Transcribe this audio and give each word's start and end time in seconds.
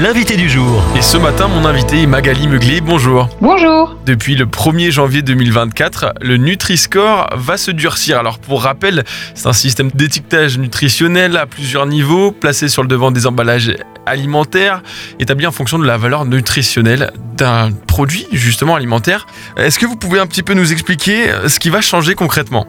l'invité 0.00 0.36
du 0.36 0.48
jour. 0.48 0.82
Et 0.96 1.02
ce 1.02 1.16
matin, 1.16 1.48
mon 1.48 1.64
invité 1.64 2.02
est 2.02 2.06
Magali 2.06 2.46
Meugli. 2.46 2.80
Bonjour. 2.80 3.28
Bonjour. 3.40 3.96
Depuis 4.06 4.36
le 4.36 4.46
1er 4.46 4.90
janvier 4.92 5.22
2024, 5.22 6.14
le 6.20 6.36
Nutri-Score 6.36 7.30
va 7.36 7.56
se 7.56 7.72
durcir. 7.72 8.18
Alors, 8.18 8.38
pour 8.38 8.62
rappel, 8.62 9.04
c'est 9.34 9.48
un 9.48 9.52
système 9.52 9.90
d'étiquetage 9.92 10.58
nutritionnel 10.58 11.36
à 11.36 11.46
plusieurs 11.46 11.86
niveaux, 11.86 12.30
placé 12.30 12.68
sur 12.68 12.82
le 12.82 12.88
devant 12.88 13.10
des 13.10 13.26
emballages 13.26 13.74
alimentaires, 14.06 14.82
établi 15.18 15.46
en 15.46 15.52
fonction 15.52 15.78
de 15.78 15.86
la 15.86 15.96
valeur 15.96 16.24
nutritionnelle 16.24 17.12
d'un 17.36 17.70
produit, 17.72 18.26
justement 18.32 18.76
alimentaire. 18.76 19.26
Est-ce 19.56 19.78
que 19.78 19.86
vous 19.86 19.96
pouvez 19.96 20.20
un 20.20 20.26
petit 20.26 20.42
peu 20.42 20.54
nous 20.54 20.72
expliquer 20.72 21.26
ce 21.48 21.58
qui 21.58 21.70
va 21.70 21.80
changer 21.80 22.14
concrètement? 22.14 22.66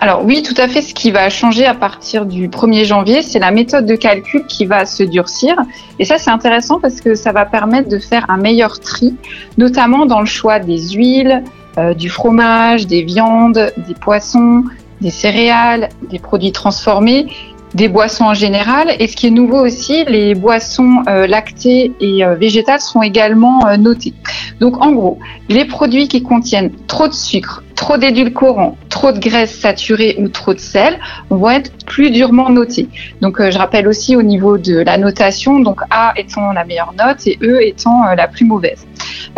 Alors 0.00 0.24
oui, 0.24 0.42
tout 0.42 0.54
à 0.56 0.66
fait. 0.66 0.82
Ce 0.82 0.94
qui 0.94 1.10
va 1.10 1.28
changer 1.28 1.66
à 1.66 1.74
partir 1.74 2.24
du 2.24 2.48
1er 2.48 2.84
janvier, 2.84 3.22
c'est 3.22 3.38
la 3.38 3.50
méthode 3.50 3.86
de 3.86 3.96
calcul 3.96 4.44
qui 4.46 4.64
va 4.64 4.86
se 4.86 5.02
durcir. 5.02 5.56
Et 5.98 6.04
ça, 6.04 6.18
c'est 6.18 6.30
intéressant 6.30 6.80
parce 6.80 7.00
que 7.00 7.14
ça 7.14 7.32
va 7.32 7.44
permettre 7.44 7.88
de 7.88 7.98
faire 7.98 8.24
un 8.28 8.38
meilleur 8.38 8.80
tri, 8.80 9.14
notamment 9.58 10.06
dans 10.06 10.20
le 10.20 10.26
choix 10.26 10.58
des 10.58 10.78
huiles, 10.90 11.44
euh, 11.78 11.94
du 11.94 12.08
fromage, 12.08 12.86
des 12.86 13.02
viandes, 13.02 13.72
des 13.76 13.94
poissons, 13.94 14.64
des 15.00 15.10
céréales, 15.10 15.88
des 16.10 16.18
produits 16.18 16.52
transformés 16.52 17.26
des 17.72 17.86
boissons 17.86 18.24
en 18.24 18.34
général. 18.34 18.96
Et 18.98 19.06
ce 19.06 19.14
qui 19.14 19.28
est 19.28 19.30
nouveau 19.30 19.64
aussi, 19.64 20.04
les 20.06 20.34
boissons 20.34 21.04
euh, 21.08 21.28
lactées 21.28 21.92
et 22.00 22.24
euh, 22.24 22.34
végétales 22.34 22.80
seront 22.80 23.02
également 23.02 23.60
notées. 23.78 24.12
Donc 24.58 24.84
en 24.84 24.90
gros, 24.90 25.20
les 25.48 25.64
produits 25.64 26.08
qui 26.08 26.20
contiennent 26.20 26.72
trop 26.88 27.06
de 27.06 27.12
sucre, 27.12 27.62
trop 27.80 27.96
d'édulcorants, 27.96 28.76
trop 28.90 29.10
de 29.10 29.18
graisse 29.18 29.58
saturée 29.58 30.14
ou 30.18 30.28
trop 30.28 30.52
de 30.52 30.58
sel 30.58 30.98
vont 31.30 31.48
être 31.48 31.72
plus 31.86 32.10
durement 32.10 32.50
notés. 32.50 32.90
Donc 33.22 33.40
euh, 33.40 33.50
je 33.50 33.56
rappelle 33.56 33.88
aussi 33.88 34.16
au 34.16 34.22
niveau 34.22 34.58
de 34.58 34.80
la 34.80 34.98
notation, 34.98 35.60
donc 35.60 35.80
A 35.90 36.12
étant 36.18 36.52
la 36.52 36.66
meilleure 36.66 36.92
note 36.98 37.26
et 37.26 37.38
E 37.42 37.62
étant 37.62 38.06
euh, 38.06 38.14
la 38.14 38.28
plus 38.28 38.44
mauvaise. 38.44 38.86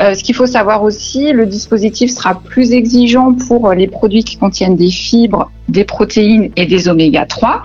Euh, 0.00 0.14
ce 0.14 0.24
qu'il 0.24 0.34
faut 0.34 0.46
savoir 0.46 0.82
aussi, 0.82 1.32
le 1.32 1.46
dispositif 1.46 2.10
sera 2.10 2.34
plus 2.34 2.72
exigeant 2.72 3.32
pour 3.32 3.72
les 3.74 3.86
produits 3.86 4.24
qui 4.24 4.36
contiennent 4.38 4.76
des 4.76 4.90
fibres, 4.90 5.52
des 5.68 5.84
protéines 5.84 6.50
et 6.56 6.66
des 6.66 6.88
oméga 6.88 7.26
3. 7.26 7.62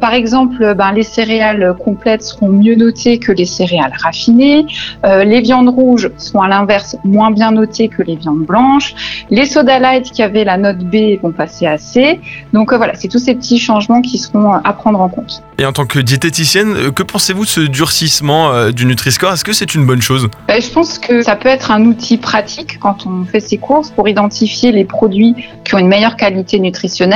par 0.00 0.14
exemple, 0.14 0.74
ben, 0.74 0.92
les 0.92 1.02
céréales 1.02 1.74
complètes 1.78 2.22
seront 2.22 2.48
mieux 2.48 2.74
notées 2.74 3.18
que 3.18 3.32
les 3.32 3.44
céréales 3.44 3.92
raffinées. 4.02 4.66
les 5.04 5.40
viandes 5.40 5.68
rouges 5.68 6.10
seront 6.16 6.42
à 6.42 6.48
l'inverse 6.48 6.96
moins 7.04 7.30
bien 7.30 7.52
notées 7.52 7.88
que 7.88 8.02
les 8.02 8.16
viandes 8.16 8.44
blanches. 8.44 8.94
Les 9.30 9.44
soda 9.44 9.76
qui 10.00 10.22
avaient 10.22 10.44
la 10.44 10.56
note 10.56 10.78
B 10.78 11.20
vont 11.22 11.32
passer 11.32 11.66
à 11.66 11.78
C. 11.78 12.20
Donc 12.52 12.72
euh, 12.72 12.76
voilà, 12.76 12.94
c'est 12.94 13.08
tous 13.08 13.18
ces 13.18 13.34
petits 13.34 13.58
changements 13.58 14.00
qui 14.00 14.18
seront 14.18 14.54
euh, 14.54 14.58
à 14.64 14.72
prendre 14.72 15.00
en 15.00 15.08
compte. 15.08 15.42
Et 15.58 15.66
en 15.66 15.72
tant 15.72 15.86
que 15.86 15.98
diététicienne, 15.98 16.74
euh, 16.74 16.90
que 16.90 17.02
pensez-vous 17.02 17.44
de 17.44 17.48
ce 17.48 17.60
durcissement 17.60 18.70
du 18.70 18.86
Nutri-Score? 18.86 19.32
Est-ce 19.32 19.44
que 19.44 19.52
c'est 19.52 19.74
une 19.74 19.86
bonne 19.86 20.02
chose? 20.02 20.28
Ben, 20.48 20.60
Je 20.60 20.68
pense 20.70 20.98
que 20.98 21.22
ça 21.22 21.36
peut 21.36 21.48
être 21.48 21.70
un 21.70 21.84
outil 21.84 22.16
pratique 22.16 22.78
quand 22.80 23.06
on 23.06 23.24
fait 23.24 23.40
ses 23.40 23.58
courses 23.58 23.90
pour 23.90 24.08
identifier 24.08 24.72
les 24.72 24.84
produits 24.84 25.34
qui 25.64 25.74
ont 25.74 25.78
une 25.78 25.88
meilleure 25.88 26.16
qualité 26.16 26.58
nutritionnelle, 26.58 27.15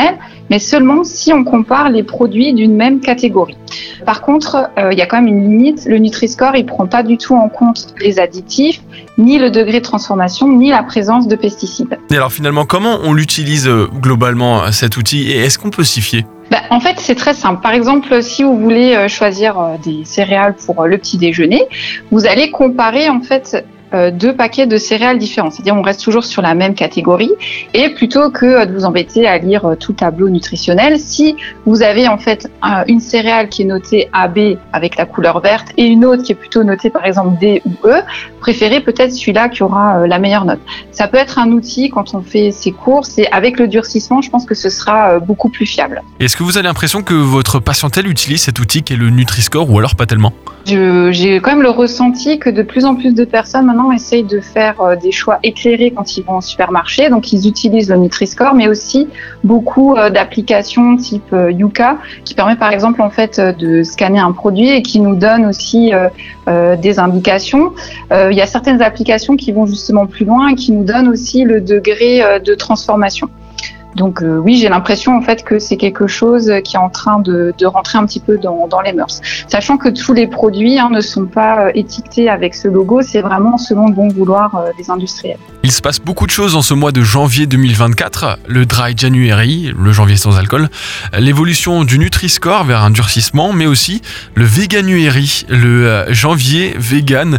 mais 0.50 0.58
seulement 0.58 1.04
si 1.04 1.32
on 1.32 1.44
compare 1.44 1.90
les 1.90 2.02
produits 2.02 2.52
d'une 2.52 2.74
même 2.74 3.00
catégorie. 3.00 3.56
Par 4.04 4.22
contre, 4.22 4.70
il 4.90 4.98
y 4.98 5.02
a 5.02 5.06
quand 5.06 5.22
même 5.22 5.28
une 5.28 5.48
limite. 5.48 5.84
Le 5.86 5.98
Nutri-Score, 5.98 6.56
il 6.56 6.66
prend 6.66 6.86
pas 6.86 7.02
du 7.02 7.18
tout 7.18 7.34
en 7.34 7.48
compte 7.48 7.94
les 8.00 8.18
additifs, 8.18 8.80
ni 9.18 9.38
le 9.38 9.50
degré 9.50 9.78
de 9.78 9.84
transformation, 9.84 10.48
ni 10.48 10.70
la 10.70 10.82
présence 10.82 11.28
de 11.28 11.36
pesticides. 11.36 11.98
Et 12.10 12.16
alors 12.16 12.32
finalement, 12.32 12.64
comment 12.64 12.98
on 13.02 13.12
l'utilise 13.12 13.68
euh, 13.68 13.86
globalement 13.92 14.62
euh, 14.62 14.70
cet 14.70 14.96
outil 14.96 15.30
et 15.30 15.38
est-ce 15.38 15.58
qu'on 15.58 15.70
peut 15.70 15.84
s'y 15.84 16.00
fier? 16.00 16.24
Bah, 16.50 16.58
en 16.70 16.80
fait, 16.80 16.96
c'est 16.98 17.14
très 17.14 17.34
simple. 17.34 17.60
Par 17.62 17.72
exemple, 17.72 18.22
si 18.22 18.42
vous 18.42 18.58
voulez 18.58 18.94
euh, 18.94 19.08
choisir 19.08 19.78
des 19.84 20.04
céréales 20.04 20.54
pour 20.54 20.86
le 20.86 20.98
petit 20.98 21.18
déjeuner, 21.18 21.64
vous 22.10 22.26
allez 22.26 22.50
comparer 22.50 23.08
en 23.08 23.20
fait 23.20 23.64
euh, 23.92 24.10
deux 24.12 24.34
paquets 24.34 24.66
de 24.66 24.76
céréales 24.76 25.18
différents. 25.18 25.50
C'est-à-dire 25.50 25.74
on 25.74 25.82
reste 25.82 26.02
toujours 26.02 26.24
sur 26.24 26.42
la 26.42 26.54
même 26.54 26.74
catégorie 26.74 27.32
et 27.74 27.90
plutôt 27.90 28.30
que 28.30 28.64
de 28.64 28.72
vous 28.72 28.84
embêter 28.84 29.26
à 29.26 29.38
lire 29.38 29.64
euh, 29.64 29.74
tout 29.74 29.92
tableau 29.92 30.28
nutritionnel, 30.28 30.98
si 30.98 31.34
vous 31.66 31.82
avez 31.82 32.06
en 32.06 32.18
fait 32.18 32.48
une 32.86 33.00
céréale 33.00 33.48
qui 33.48 33.62
est 33.62 33.64
notée 33.64 34.08
AB 34.12 34.58
avec 34.72 34.96
la 34.96 35.06
couleur 35.06 35.40
verte 35.40 35.68
et 35.76 35.86
une 35.86 36.04
autre 36.04 36.22
qui 36.22 36.32
est 36.32 36.36
plutôt 36.36 36.62
notée 36.62 36.90
par 36.90 37.04
exemple 37.04 37.36
D 37.40 37.62
ou 37.64 37.88
E, 37.88 38.02
préférez 38.40 38.80
peut-être 38.80 39.12
celui-là 39.12 39.48
qui 39.48 39.62
aura 39.62 39.98
euh, 39.98 40.06
la 40.06 40.18
meilleure 40.18 40.44
note. 40.44 40.60
Ça 40.92 41.08
peut 41.08 41.16
être 41.16 41.38
un 41.38 41.50
outil 41.50 41.90
quand 41.90 42.14
on 42.14 42.22
fait 42.22 42.52
ses 42.52 42.70
courses 42.70 43.18
et 43.18 43.26
avec 43.32 43.58
le 43.58 43.66
durcissement, 43.66 44.22
je 44.22 44.30
pense 44.30 44.46
que 44.46 44.54
ce 44.54 44.68
sera 44.68 45.18
beaucoup 45.18 45.48
plus 45.48 45.66
fiable. 45.66 46.02
Est-ce 46.20 46.36
que 46.36 46.42
vous 46.42 46.56
avez 46.56 46.66
l'impression 46.66 47.02
que 47.02 47.14
votre 47.14 47.58
patientèle 47.58 48.06
utilise 48.06 48.42
cet 48.42 48.60
outil 48.60 48.82
qui 48.82 48.92
est 48.92 48.96
le 48.96 49.10
Nutri-Score 49.10 49.70
ou 49.70 49.78
alors 49.78 49.96
pas 49.96 50.06
tellement? 50.06 50.32
J'ai 50.66 51.40
quand 51.40 51.50
même 51.50 51.62
le 51.62 51.70
ressenti 51.70 52.38
que 52.38 52.50
de 52.50 52.62
plus 52.62 52.84
en 52.84 52.94
plus 52.94 53.14
de 53.14 53.24
personnes 53.24 53.66
maintenant 53.66 53.79
essayent 53.92 54.24
de 54.24 54.40
faire 54.40 54.80
euh, 54.80 54.96
des 54.96 55.12
choix 55.12 55.38
éclairés 55.42 55.90
quand 55.90 56.16
ils 56.16 56.24
vont 56.24 56.38
au 56.38 56.40
supermarché. 56.40 57.08
Donc, 57.08 57.32
ils 57.32 57.48
utilisent 57.48 57.90
le 57.90 57.96
Nutri-Score, 57.96 58.54
mais 58.54 58.68
aussi 58.68 59.08
beaucoup 59.42 59.96
euh, 59.96 60.10
d'applications 60.10 60.96
type 60.96 61.32
euh, 61.32 61.50
Yuka, 61.50 61.98
qui 62.24 62.34
permet 62.34 62.56
par 62.56 62.72
exemple 62.72 63.02
en 63.02 63.10
fait 63.10 63.40
de 63.40 63.82
scanner 63.82 64.18
un 64.18 64.32
produit 64.32 64.70
et 64.70 64.82
qui 64.82 65.00
nous 65.00 65.14
donne 65.14 65.46
aussi 65.46 65.92
des 66.46 66.98
indications. 66.98 67.72
Il 68.10 68.36
y 68.36 68.40
a 68.40 68.46
certaines 68.46 68.82
applications 68.82 69.36
qui 69.36 69.52
vont 69.52 69.66
justement 69.66 70.06
plus 70.06 70.24
loin 70.24 70.48
et 70.48 70.54
qui 70.54 70.72
nous 70.72 70.84
donnent 70.84 71.08
aussi 71.08 71.44
le 71.44 71.60
degré 71.60 72.40
de 72.44 72.54
transformation. 72.54 73.28
Donc 73.96 74.22
euh, 74.22 74.38
oui, 74.38 74.56
j'ai 74.56 74.68
l'impression 74.68 75.16
en 75.16 75.22
fait 75.22 75.44
que 75.44 75.58
c'est 75.58 75.76
quelque 75.76 76.06
chose 76.06 76.52
qui 76.64 76.76
est 76.76 76.78
en 76.78 76.90
train 76.90 77.20
de, 77.20 77.52
rentrer 77.64 77.98
un 77.98 78.06
petit 78.06 78.20
peu 78.20 78.38
dans, 78.38 78.80
les 78.84 78.92
mœurs. 78.92 79.20
Sachant 79.48 79.76
que 79.76 79.88
tous 79.88 80.12
les 80.12 80.26
produits 80.26 80.78
hein, 80.78 80.88
ne 80.90 81.00
sont 81.00 81.26
pas 81.26 81.66
euh, 81.66 81.70
étiquetés 81.74 82.28
avec 82.28 82.54
ce 82.54 82.68
logo, 82.68 83.02
c'est 83.02 83.20
vraiment 83.20 83.58
selon 83.58 83.88
le 83.88 83.94
bon 83.94 84.08
vouloir 84.08 84.54
euh, 84.54 84.70
des 84.78 84.90
industriels. 84.90 85.38
Il 85.62 85.72
se 85.72 85.82
passe 85.82 86.00
beaucoup 86.00 86.26
de 86.26 86.30
choses 86.30 86.56
en 86.56 86.62
ce 86.62 86.74
mois 86.74 86.92
de 86.92 87.02
janvier 87.02 87.46
2024. 87.46 88.38
Le 88.48 88.64
Dry 88.64 88.94
January, 88.96 89.72
le 89.76 89.92
janvier 89.92 90.16
sans 90.16 90.38
alcool, 90.38 90.68
l'évolution 91.18 91.84
du 91.84 91.98
Nutri-Score 91.98 92.64
vers 92.64 92.82
un 92.82 92.90
durcissement, 92.90 93.52
mais 93.52 93.66
aussi 93.66 94.00
le 94.34 94.44
Veganuary, 94.44 95.44
le 95.48 96.06
janvier 96.10 96.74
vegan, 96.78 97.38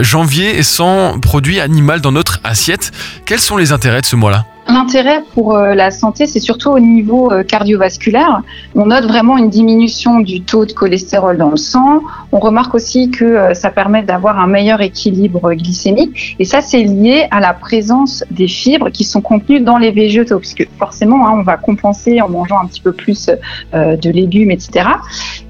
janvier 0.00 0.62
sans 0.62 1.18
produit 1.18 1.60
animal 1.60 2.00
dans 2.00 2.12
notre 2.12 2.40
assiette. 2.44 2.92
Quels 3.24 3.40
sont 3.40 3.56
les 3.56 3.72
intérêts 3.72 4.02
de 4.02 4.06
ce 4.06 4.16
mois-là? 4.16 4.44
L'intérêt 4.68 5.24
pour 5.34 5.56
euh, 5.56 5.74
la 5.74 5.90
santé, 5.90 6.26
c'est 6.26 6.38
surtout 6.38 6.70
au 6.70 6.78
niveau 6.78 7.32
euh, 7.32 7.42
cardiovasculaire. 7.42 8.42
On 8.76 8.86
note 8.86 9.04
vraiment 9.04 9.36
une 9.36 9.50
diminution 9.50 10.20
du 10.20 10.42
taux 10.42 10.64
de 10.66 10.72
cholestérol 10.72 11.36
dans 11.36 11.50
le 11.50 11.56
sang. 11.56 12.02
On 12.30 12.38
remarque 12.38 12.74
aussi 12.74 13.10
que 13.10 13.24
euh, 13.24 13.54
ça 13.54 13.70
permet 13.70 14.02
d'avoir 14.04 14.38
un 14.38 14.46
meilleur 14.46 14.80
équilibre 14.80 15.52
glycémique. 15.54 16.36
Et 16.38 16.44
ça, 16.44 16.60
c'est 16.60 16.84
lié 16.84 17.26
à 17.32 17.40
la 17.40 17.54
présence 17.54 18.24
des 18.30 18.46
fibres 18.46 18.90
qui 18.90 19.02
sont 19.02 19.20
contenues 19.20 19.60
dans 19.60 19.78
les 19.78 19.90
végétaux, 19.90 20.38
puisque 20.38 20.66
forcément, 20.78 21.26
hein, 21.26 21.32
on 21.34 21.42
va 21.42 21.56
compenser 21.56 22.20
en 22.20 22.28
mangeant 22.28 22.60
un 22.60 22.66
petit 22.66 22.80
peu 22.80 22.92
plus 22.92 23.30
de 23.72 24.10
légumes, 24.10 24.50
etc. 24.50 24.86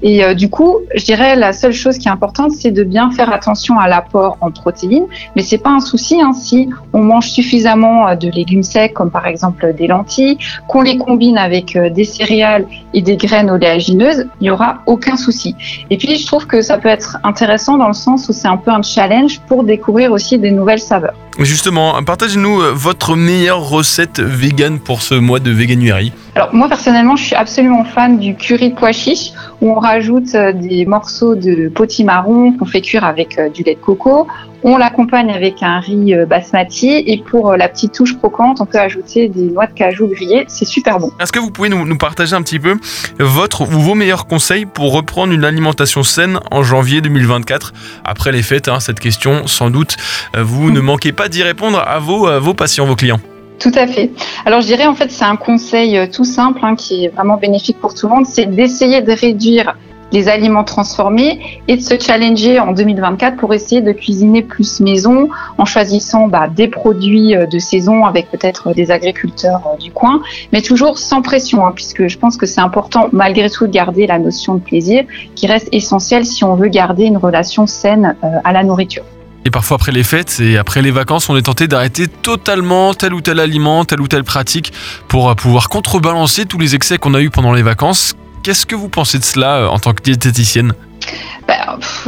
Et 0.01 0.35
du 0.35 0.49
coup, 0.49 0.79
je 0.95 1.03
dirais 1.03 1.35
la 1.35 1.53
seule 1.53 1.73
chose 1.73 1.97
qui 1.97 2.07
est 2.07 2.11
importante, 2.11 2.51
c'est 2.51 2.71
de 2.71 2.83
bien 2.83 3.11
faire 3.11 3.31
attention 3.31 3.79
à 3.79 3.87
l'apport 3.87 4.37
en 4.41 4.51
protéines. 4.51 5.05
Mais 5.35 5.41
c'est 5.41 5.57
pas 5.57 5.71
un 5.71 5.79
souci 5.79 6.19
hein, 6.21 6.33
si 6.33 6.69
on 6.93 7.01
mange 7.03 7.29
suffisamment 7.29 8.15
de 8.15 8.29
légumes 8.29 8.63
secs 8.63 8.93
comme 9.03 9.11
par 9.11 9.27
exemple 9.27 9.73
des 9.73 9.87
lentilles, 9.87 10.37
qu'on 10.69 10.81
les 10.81 10.97
combine 10.97 11.37
avec 11.37 11.75
euh, 11.75 11.89
des 11.89 12.05
céréales 12.05 12.65
et 12.93 13.01
des 13.01 13.17
graines 13.17 13.49
oléagineuses, 13.49 14.27
il 14.39 14.43
n'y 14.43 14.49
aura 14.49 14.77
aucun 14.85 15.17
souci. 15.17 15.57
Et 15.89 15.97
puis 15.97 16.15
je 16.15 16.25
trouve 16.25 16.47
que 16.47 16.61
ça 16.61 16.77
peut 16.77 16.87
être 16.87 17.17
intéressant 17.25 17.77
dans 17.77 17.89
le 17.89 17.93
sens 17.93 18.29
où 18.29 18.33
c'est 18.33 18.47
un 18.47 18.55
peu 18.55 18.71
un 18.71 18.81
challenge 18.81 19.41
pour 19.41 19.65
découvrir 19.65 20.13
aussi 20.13 20.39
des 20.39 20.51
nouvelles 20.51 20.79
saveurs. 20.79 21.15
Justement, 21.39 22.01
partagez-nous 22.03 22.61
euh, 22.61 22.71
votre 22.73 23.17
meilleure 23.17 23.67
recette 23.67 24.21
vegan 24.21 24.79
pour 24.79 25.01
ce 25.01 25.15
mois 25.15 25.39
de 25.39 25.51
Veganuary. 25.51 26.13
Alors 26.35 26.53
moi 26.53 26.67
personnellement, 26.67 27.15
je 27.15 27.23
suis 27.23 27.35
absolument 27.35 27.83
fan 27.83 28.17
du 28.17 28.35
curry 28.35 28.71
de 28.71 28.75
pois 28.75 28.91
chiche 28.91 29.31
où 29.61 29.71
on 29.71 29.79
rajoute 29.79 30.33
euh, 30.35 30.51
des 30.51 30.85
morceaux 30.85 31.35
de 31.35 31.69
potimarron 31.69 32.53
qu'on 32.53 32.65
fait 32.65 32.81
cuire 32.81 33.03
avec 33.03 33.39
du 33.53 33.63
lait 33.63 33.75
de 33.75 33.79
coco. 33.79 34.27
On 34.65 34.77
l'accompagne 34.77 35.29
avec 35.29 35.61
un 35.61 35.81
riz 35.81 36.15
euh, 36.15 36.25
basmati 36.25 37.03
et 37.05 37.21
pour 37.21 37.51
euh, 37.51 37.57
la 37.57 37.67
petite 37.67 37.93
touche 37.93 38.17
croquante, 38.17 38.61
on 38.61 38.65
peut 38.65 38.79
ajouter 38.79 39.27
des 39.27 39.51
noix 39.51 39.67
de 39.67 39.73
cajou 39.73 40.07
grillées. 40.07 40.45
C'est 40.47 40.65
super 40.65 40.99
bon. 40.99 41.11
Est-ce 41.19 41.33
que 41.33 41.39
vous 41.39 41.51
pouvez 41.51 41.67
nous, 41.67 41.97
partager 41.97 42.33
un 42.33 42.41
petit 42.41 42.59
peu 42.59 42.77
votre 43.19 43.63
ou 43.63 43.65
vos 43.65 43.93
meilleurs 43.93 44.25
conseils 44.25 44.65
pour 44.65 44.93
reprendre 44.93 45.33
une 45.33 45.43
alimentation 45.43 46.03
saine 46.03 46.39
en 46.49 46.63
janvier 46.63 47.01
2024 47.01 47.73
après 48.05 48.31
les 48.31 48.41
fêtes 48.41 48.69
hein, 48.69 48.79
Cette 48.79 49.01
question, 49.01 49.47
sans 49.47 49.69
doute, 49.69 49.97
euh, 50.37 50.43
vous 50.43 50.71
ne 50.71 50.79
manquez 50.79 51.11
pas 51.11 51.27
d'y 51.27 51.43
répondre 51.43 51.83
à 51.85 51.99
vos, 51.99 52.39
vos 52.39 52.53
patients, 52.53 52.85
vos 52.85 52.95
clients. 52.95 53.19
Tout 53.63 53.71
à 53.75 53.87
fait. 53.87 54.11
Alors 54.45 54.59
je 54.59 54.67
dirais 54.67 54.87
en 54.87 54.93
fait 54.93 55.09
c'est 55.09 55.23
un 55.23 55.37
conseil 55.37 56.09
tout 56.09 56.25
simple 56.25 56.59
hein, 56.63 56.75
qui 56.75 57.05
est 57.05 57.07
vraiment 57.07 57.37
bénéfique 57.37 57.79
pour 57.79 57.93
tout 57.93 58.09
le 58.09 58.15
monde, 58.15 58.25
c'est 58.25 58.45
d'essayer 58.45 59.01
de 59.01 59.13
réduire 59.13 59.77
des 60.11 60.27
aliments 60.27 60.65
transformés 60.65 61.61
et 61.69 61.77
de 61.77 61.81
se 61.81 61.97
challenger 61.97 62.59
en 62.59 62.73
2024 62.73 63.37
pour 63.37 63.53
essayer 63.53 63.79
de 63.79 63.93
cuisiner 63.93 64.41
plus 64.41 64.81
maison 64.81 65.29
en 65.57 65.63
choisissant 65.63 66.27
bah, 66.27 66.49
des 66.53 66.67
produits 66.67 67.35
de 67.49 67.59
saison 67.59 68.05
avec 68.05 68.29
peut-être 68.29 68.73
des 68.73 68.91
agriculteurs 68.91 69.61
du 69.79 69.91
coin, 69.91 70.21
mais 70.51 70.61
toujours 70.61 70.99
sans 70.99 71.21
pression, 71.21 71.65
hein, 71.65 71.71
puisque 71.73 72.07
je 72.07 72.17
pense 72.17 72.35
que 72.35 72.45
c'est 72.45 72.61
important 72.61 73.07
malgré 73.13 73.49
tout 73.49 73.65
de 73.65 73.71
garder 73.71 74.07
la 74.07 74.19
notion 74.19 74.55
de 74.55 74.59
plaisir 74.59 75.05
qui 75.35 75.47
reste 75.47 75.69
essentielle 75.71 76.25
si 76.25 76.43
on 76.43 76.55
veut 76.55 76.67
garder 76.67 77.05
une 77.05 77.17
relation 77.17 77.65
saine 77.65 78.17
à 78.43 78.51
la 78.51 78.63
nourriture. 78.65 79.05
Et 79.45 79.51
parfois 79.51 79.75
après 79.75 79.91
les 79.91 80.03
fêtes 80.03 80.39
et 80.39 80.57
après 80.57 80.81
les 80.81 80.91
vacances, 80.91 81.29
on 81.29 81.35
est 81.35 81.43
tenté 81.43 81.67
d'arrêter 81.67 82.07
totalement 82.07 82.93
tel 82.93 83.13
ou 83.13 83.21
tel 83.21 83.39
aliment, 83.39 83.83
telle 83.83 84.01
ou 84.01 84.07
telle 84.07 84.23
pratique 84.23 84.71
pour 85.07 85.29
euh, 85.29 85.35
pouvoir 85.35 85.69
contrebalancer 85.69 86.45
tous 86.45 86.57
les 86.57 86.75
excès 86.75 86.97
qu'on 86.97 87.13
a 87.13 87.21
eu 87.21 87.29
pendant 87.29 87.51
les 87.51 87.63
vacances. 87.63 88.15
Qu'est-ce 88.43 88.65
que 88.65 88.75
vous 88.75 88.89
pensez 88.89 89.19
de 89.19 89.23
cela 89.23 89.57
euh, 89.57 89.67
en 89.67 89.79
tant 89.79 89.93
que 89.93 90.01
diététicienne? 90.01 90.73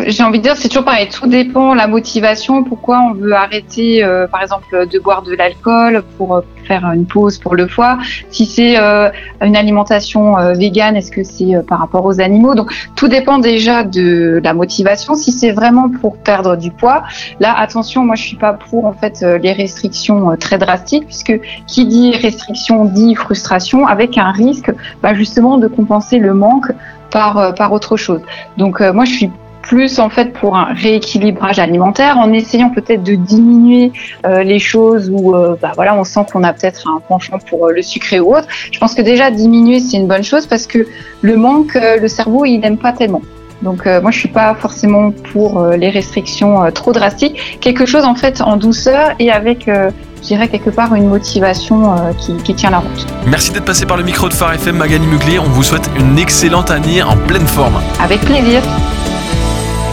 J'ai 0.05 0.23
envie 0.23 0.39
de 0.39 0.43
dire, 0.43 0.55
c'est 0.55 0.69
toujours 0.69 0.85
pareil. 0.85 1.09
Tout 1.09 1.27
dépend 1.27 1.73
la 1.73 1.87
motivation. 1.87 2.63
Pourquoi 2.63 2.99
on 2.99 3.13
veut 3.13 3.33
arrêter, 3.33 4.03
euh, 4.03 4.27
par 4.27 4.41
exemple, 4.41 4.87
de 4.87 4.99
boire 4.99 5.21
de 5.21 5.33
l'alcool 5.33 6.03
pour 6.17 6.41
faire 6.65 6.83
une 6.85 7.05
pause 7.05 7.37
pour 7.37 7.55
le 7.55 7.67
foie. 7.67 7.99
Si 8.31 8.45
c'est 8.45 8.79
euh, 8.79 9.09
une 9.41 9.55
alimentation 9.55 10.37
euh, 10.37 10.53
végane, 10.53 10.95
est-ce 10.95 11.11
que 11.11 11.23
c'est 11.23 11.53
par 11.67 11.79
rapport 11.79 12.05
aux 12.05 12.19
animaux? 12.19 12.55
Donc 12.55 12.73
tout 12.95 13.07
dépend 13.07 13.39
déjà 13.39 13.83
de 13.83 14.41
la 14.43 14.53
motivation. 14.53 15.15
Si 15.15 15.31
c'est 15.31 15.51
vraiment 15.51 15.89
pour 15.89 16.17
perdre 16.17 16.55
du 16.55 16.71
poids, 16.71 17.03
là 17.39 17.55
attention, 17.57 18.03
moi 18.03 18.15
je 18.15 18.23
suis 18.23 18.37
pas 18.37 18.53
pour 18.53 18.85
en 18.85 18.93
fait 18.93 19.21
les 19.21 19.53
restrictions 19.53 20.35
très 20.37 20.57
drastiques 20.57 21.05
puisque 21.05 21.39
qui 21.67 21.85
dit 21.85 22.11
restriction 22.15 22.85
dit 22.85 23.15
frustration 23.15 23.85
avec 23.85 24.17
un 24.17 24.31
risque 24.31 24.71
bah, 25.03 25.13
justement 25.13 25.57
de 25.57 25.67
compenser 25.67 26.17
le 26.17 26.33
manque 26.33 26.71
par, 27.11 27.53
par 27.53 27.71
autre 27.71 27.95
chose. 27.95 28.21
Donc 28.57 28.81
moi 28.81 29.05
je 29.05 29.11
suis 29.11 29.31
plus 29.65 29.99
en 29.99 30.09
fait 30.09 30.31
pour 30.31 30.55
un 30.55 30.73
rééquilibrage 30.73 31.59
alimentaire 31.59 32.17
en 32.17 32.31
essayant 32.31 32.69
peut-être 32.69 33.03
de 33.03 33.15
diminuer 33.15 33.91
euh, 34.25 34.43
les 34.43 34.59
choses 34.59 35.09
où 35.11 35.35
euh, 35.35 35.55
bah, 35.61 35.71
voilà 35.75 35.95
on 35.95 36.03
sent 36.03 36.21
qu'on 36.31 36.43
a 36.43 36.53
peut-être 36.53 36.87
un 36.87 37.01
penchant 37.01 37.39
pour 37.49 37.67
euh, 37.67 37.71
le 37.71 37.81
sucré 37.81 38.19
ou 38.19 38.35
autre. 38.35 38.47
Je 38.71 38.79
pense 38.79 38.93
que 38.93 39.01
déjà 39.01 39.31
diminuer 39.31 39.79
c'est 39.79 39.97
une 39.97 40.07
bonne 40.07 40.23
chose 40.23 40.45
parce 40.45 40.67
que 40.67 40.87
le 41.21 41.35
manque 41.35 41.75
le 41.75 42.07
cerveau 42.07 42.45
il 42.45 42.59
n'aime 42.59 42.77
pas 42.77 42.93
tellement. 42.93 43.21
Donc 43.61 43.85
moi 43.85 44.11
je 44.11 44.19
suis 44.19 44.29
pas 44.29 44.53
forcément 44.53 45.11
pour 45.31 45.65
les 45.69 45.89
restrictions 45.89 46.69
trop 46.71 46.91
drastiques, 46.91 47.57
quelque 47.61 47.85
chose 47.85 48.03
en 48.03 48.13
fait 48.13 48.41
en 48.41 48.57
douceur 48.57 49.13
et 49.17 49.31
avec 49.31 49.65
je 49.65 50.21
dirais 50.21 50.47
quelque 50.49 50.69
part 50.69 50.93
une 50.93 51.07
motivation 51.07 51.95
qui, 52.19 52.35
qui, 52.43 52.53
tient 52.53 52.69
la 52.69 52.79
route. 52.79 53.07
Merci 53.25 53.51
d'être 53.53 53.65
passé 53.65 53.85
par 53.85 53.97
le 53.97 54.03
micro 54.03 54.27
de 54.27 54.33
Phare 54.33 54.53
FM 54.53 54.75
Magali 54.75 55.07
Mugli. 55.07 55.39
On 55.39 55.49
vous 55.49 55.63
souhaite 55.63 55.89
une 55.97 56.19
excellente 56.19 56.69
année 56.69 57.01
en 57.01 57.15
pleine 57.15 57.47
forme. 57.47 57.79
Avec 57.99 58.19
plaisir. 58.19 58.61